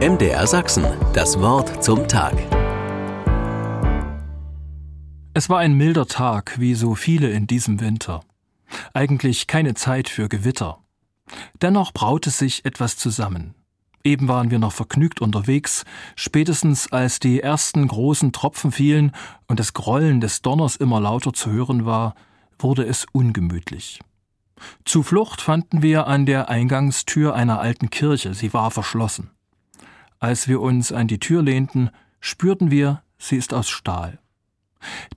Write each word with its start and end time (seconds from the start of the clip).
MDR 0.00 0.44
Sachsen, 0.48 0.84
das 1.12 1.38
Wort 1.38 1.82
zum 1.82 2.08
Tag. 2.08 2.34
Es 5.34 5.48
war 5.48 5.60
ein 5.60 5.74
milder 5.74 6.06
Tag, 6.06 6.58
wie 6.58 6.74
so 6.74 6.96
viele 6.96 7.30
in 7.30 7.46
diesem 7.46 7.80
Winter. 7.80 8.24
Eigentlich 8.92 9.46
keine 9.46 9.74
Zeit 9.74 10.08
für 10.08 10.28
Gewitter. 10.28 10.80
Dennoch 11.62 11.92
braute 11.92 12.30
sich 12.30 12.64
etwas 12.64 12.96
zusammen. 12.96 13.54
Eben 14.02 14.26
waren 14.26 14.50
wir 14.50 14.58
noch 14.58 14.72
vergnügt 14.72 15.20
unterwegs, 15.20 15.84
spätestens 16.16 16.90
als 16.90 17.20
die 17.20 17.40
ersten 17.40 17.86
großen 17.86 18.32
Tropfen 18.32 18.72
fielen 18.72 19.12
und 19.46 19.60
das 19.60 19.74
Grollen 19.74 20.20
des 20.20 20.42
Donners 20.42 20.74
immer 20.74 21.00
lauter 21.00 21.32
zu 21.32 21.52
hören 21.52 21.86
war, 21.86 22.16
wurde 22.58 22.84
es 22.84 23.06
ungemütlich. 23.12 24.00
Zuflucht 24.84 25.40
fanden 25.40 25.82
wir 25.82 26.08
an 26.08 26.26
der 26.26 26.48
Eingangstür 26.48 27.36
einer 27.36 27.60
alten 27.60 27.90
Kirche, 27.90 28.34
sie 28.34 28.52
war 28.52 28.72
verschlossen. 28.72 29.30
Als 30.24 30.48
wir 30.48 30.62
uns 30.62 30.90
an 30.90 31.06
die 31.06 31.18
Tür 31.18 31.42
lehnten, 31.42 31.90
spürten 32.18 32.70
wir, 32.70 33.02
sie 33.18 33.36
ist 33.36 33.52
aus 33.52 33.68
Stahl. 33.68 34.20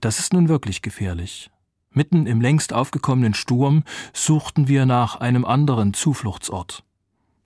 Das 0.02 0.18
ist 0.18 0.34
nun 0.34 0.50
wirklich 0.50 0.82
gefährlich. 0.82 1.50
Mitten 1.90 2.26
im 2.26 2.42
längst 2.42 2.74
aufgekommenen 2.74 3.32
Sturm 3.32 3.84
suchten 4.12 4.68
wir 4.68 4.84
nach 4.84 5.16
einem 5.16 5.46
anderen 5.46 5.94
Zufluchtsort. 5.94 6.84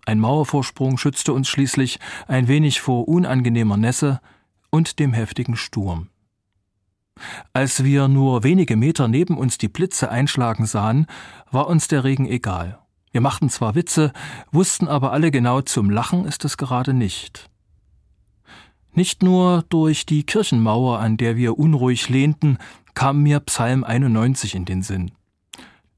Ein 0.07 0.19
Mauervorsprung 0.19 0.99
schützte 0.99 1.33
uns 1.33 1.49
schließlich 1.49 2.01
ein 2.27 2.49
wenig 2.49 2.81
vor 2.81 3.07
unangenehmer 3.07 3.77
Nässe 3.77 4.21
und 4.71 4.99
dem 4.99 5.13
heftigen 5.13 5.55
Sturm. 5.55 6.09
Als 7.53 7.85
wir 7.85 8.09
nur 8.09 8.43
wenige 8.43 8.75
Meter 8.75 9.07
neben 9.07 9.39
uns 9.39 9.57
die 9.57 9.69
Blitze 9.69 10.11
einschlagen 10.11 10.67
sahen, 10.67 11.07
war 11.53 11.69
uns 11.69 11.87
der 11.87 12.03
Regen 12.03 12.27
egal. 12.27 12.81
Wir 13.13 13.21
machten 13.21 13.51
zwar 13.51 13.77
Witze, 13.77 14.13
wussten 14.51 14.89
aber 14.89 15.13
alle 15.13 15.31
genau, 15.31 15.61
zum 15.61 15.91
Lachen 15.91 16.25
ist 16.25 16.45
es 16.45 16.57
gerade 16.57 16.93
nicht. 16.93 17.52
Nicht 18.95 19.23
nur 19.23 19.65
durch 19.71 20.05
die 20.05 20.25
Kirchenmauer, 20.25 20.99
an 20.99 21.17
der 21.17 21.37
wir 21.37 21.59
unruhig 21.59 22.11
lehnten, 22.11 22.59
kam 22.95 23.23
mir 23.23 23.41
Psalm 23.41 23.85
91 23.85 24.55
in 24.55 24.67
den 24.67 24.83
Sinn. 24.83 25.13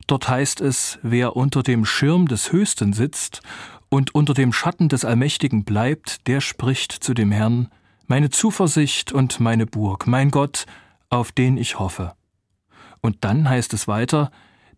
Dort 0.07 0.29
heißt 0.29 0.61
es, 0.61 1.01
wer 1.03 1.35
unter 1.35 1.65
dem 1.65 1.85
Schirm 1.85 2.29
des 2.29 2.53
Höchsten 2.53 2.93
sitzt 2.93 3.43
und 3.89 4.15
unter 4.15 4.33
dem 4.33 4.53
Schatten 4.53 4.89
des 4.89 5.05
Allmächtigen 5.05 5.65
bleibt, 5.65 6.29
der 6.29 6.41
spricht 6.41 6.93
zu 6.93 7.15
dem 7.15 7.33
Herrn, 7.33 7.69
meine 8.07 8.31
Zuversicht 8.31 9.13
und 9.13 9.41
meine 9.41 9.67
Burg, 9.67 10.07
mein 10.07 10.31
Gott, 10.31 10.67
auf 11.11 11.33
den 11.33 11.57
ich 11.57 11.81
hoffe. 11.81 12.13
Und 13.01 13.25
dann 13.25 13.49
heißt 13.49 13.75
es 13.75 13.89
weiter, 13.89 14.31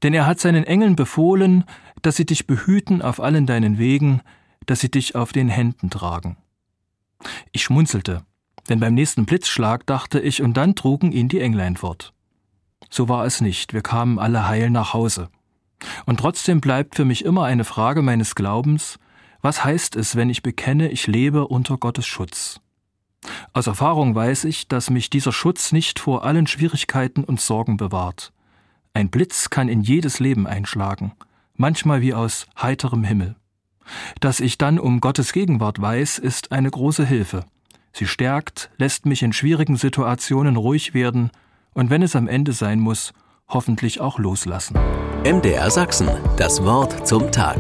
denn 0.03 0.15
er 0.15 0.27
hat 0.27 0.41
seinen 0.41 0.65
Engeln 0.65 0.97
befohlen, 0.97 1.65
dass 2.01 2.17
sie 2.17 2.27
dich 2.27 2.47
behüten 2.47 3.03
auf 3.03 3.21
allen 3.21 3.47
deinen 3.47 3.79
Wegen, 3.79 4.23
dass 4.65 4.81
sie 4.81 4.91
dich 4.91 5.15
auf 5.17 5.33
den 5.33 5.49
Händen 5.49 5.91
tragen. 5.91 6.37
Ich 7.53 7.63
schmunzelte, 7.65 8.25
denn 8.69 8.81
beim 8.81 8.95
nächsten 8.95 9.27
Blitzschlag 9.27 9.87
dachte 9.87 10.21
ich, 10.21 10.43
und 10.43 10.57
dann 10.57 10.75
trugen 10.75 11.13
ihn 11.13 11.29
die 11.29 11.41
Englein 11.41 11.77
fort. 11.77 12.13
So 12.91 13.09
war 13.09 13.25
es 13.25 13.41
nicht, 13.41 13.73
wir 13.73 13.83
kamen 13.83 14.19
alle 14.19 14.47
heil 14.47 14.71
nach 14.71 14.95
Hause. 14.95 15.29
Und 16.07 16.21
trotzdem 16.21 16.61
bleibt 16.61 16.95
für 16.95 17.05
mich 17.05 17.25
immer 17.25 17.45
eine 17.45 17.65
Frage 17.65 18.03
meines 18.03 18.35
Glaubens, 18.35 18.99
was 19.43 19.65
heißt 19.65 19.97
es, 19.97 20.17
wenn 20.17 20.31
ich 20.31 20.43
bekenne, 20.43 20.89
ich 20.89 21.07
lebe 21.07 21.47
unter 21.47 21.77
Gottes 21.77 22.07
Schutz? 22.07 22.61
Aus 23.53 23.67
Erfahrung 23.67 24.15
weiß 24.15 24.45
ich, 24.45 24.69
dass 24.69 24.91
mich 24.91 25.11
dieser 25.11 25.33
Schutz 25.33 25.73
nicht 25.73 25.99
vor 25.99 26.25
allen 26.25 26.47
Schwierigkeiten 26.47 27.25
und 27.25 27.41
Sorgen 27.41 27.77
bewahrt. 27.77 28.33
Ein 28.95 29.11
Blitz 29.11 29.51
kann 29.51 29.69
in 29.69 29.83
jedes 29.83 30.21
Leben 30.21 30.47
einschlagen, 30.47 31.13
manchmal 31.55 32.01
wie 32.01 32.15
aus 32.15 32.47
heiterem 32.61 33.05
Himmel. 33.05 33.37
Dass 34.21 34.41
ich 34.41 34.59
dann 34.59 34.79
um 34.79 35.01
Gottes 35.01 35.33
Gegenwart 35.33 35.81
weiß, 35.81 36.19
ist 36.19 36.53
eine 36.53 36.71
große 36.71 37.05
Hilfe. 37.05 37.45
Sie 37.93 38.07
stärkt, 38.07 38.71
lässt 38.77 39.07
mich 39.07 39.23
in 39.23 39.33
schwierigen 39.33 39.77
Situationen 39.77 40.57
ruhig 40.57 40.93
werden 40.93 41.31
und 41.73 41.91
wenn 41.91 42.03
es 42.03 42.17
am 42.17 42.29
Ende 42.29 42.53
sein 42.53 42.81
muss, 42.81 43.13
hoffentlich 43.49 44.01
auch 44.01 44.19
loslassen. 44.19 44.79
MDR 45.25 45.71
Sachsen, 45.71 46.09
das 46.37 46.63
Wort 46.63 47.07
zum 47.07 47.33
Tag. 47.33 47.59